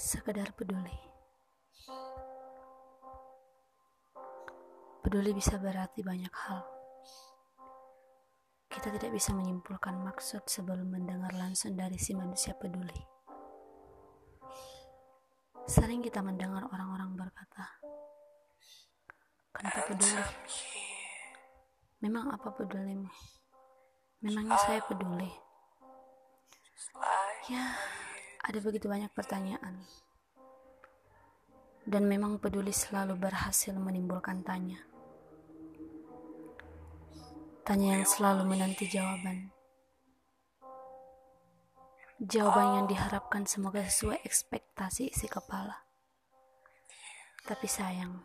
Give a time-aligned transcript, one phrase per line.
[0.00, 0.96] Sekedar peduli.
[5.04, 6.64] Peduli bisa berarti banyak hal.
[8.72, 12.96] Kita tidak bisa menyimpulkan maksud sebelum mendengar langsung dari si manusia peduli.
[15.68, 17.68] Sering kita mendengar orang-orang berkata,
[19.52, 20.24] "Kenapa peduli?"
[22.00, 23.12] Memang apa pedulimu?
[24.24, 25.28] Memangnya saya peduli?
[27.52, 27.76] Ya,
[28.50, 29.78] ada begitu banyak pertanyaan.
[31.86, 34.82] Dan memang peduli selalu berhasil menimbulkan tanya.
[37.62, 39.54] Tanya yang selalu menanti jawaban.
[42.18, 45.86] Jawaban yang diharapkan semoga sesuai ekspektasi isi kepala.
[47.46, 48.18] Tapi sayang,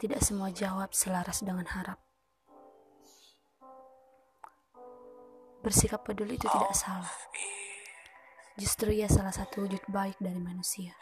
[0.00, 2.00] tidak semua jawab selaras dengan harap.
[5.60, 7.12] Bersikap peduli itu tidak salah.
[8.56, 10.96] Justru ia salah satu wujud baik dari manusia.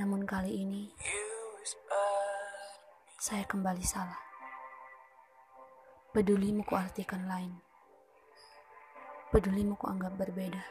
[0.00, 0.88] Namun kali ini,
[3.20, 4.16] saya kembali salah.
[6.16, 7.52] Pedulimu kuartikan lain.
[9.28, 10.64] Pedulimu kuanggap berbeda.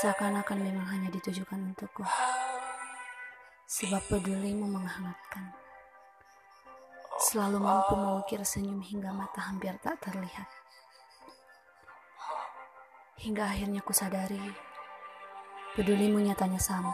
[0.00, 2.08] Seakan-akan memang hanya ditujukan untukku.
[3.68, 5.52] Sebab pedulimu menghangatkan
[7.20, 10.61] selalu mampu mengukir senyum hingga mata hampir tak terlihat.
[13.22, 14.42] Hingga akhirnya ku sadari,
[15.78, 16.90] pedulimu nyatanya sama.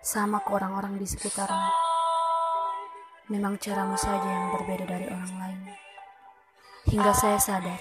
[0.00, 1.68] Sama ke orang-orang di sekitarmu.
[3.28, 5.60] Memang caramu saja yang berbeda dari orang lain.
[6.88, 7.76] Hingga saya sadar,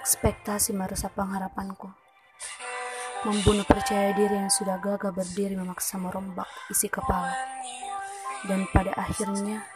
[0.00, 1.92] ekspektasi merusak pengharapanku.
[3.28, 7.36] Membunuh percaya diri yang sudah gagah berdiri memaksa merombak isi kepala
[8.48, 9.68] dan pada akhirnya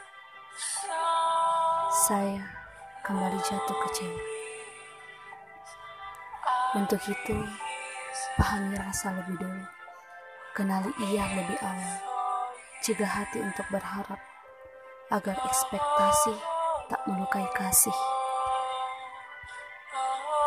[2.08, 2.40] saya
[3.04, 4.33] kembali jatuh kecewa.
[6.74, 7.38] Untuk itu,
[8.34, 9.62] pahami rasa lebih dulu,
[10.58, 12.02] kenali ia lebih awal,
[12.82, 14.18] cegah hati untuk berharap
[15.14, 16.34] agar ekspektasi
[16.90, 18.13] tak melukai kasih.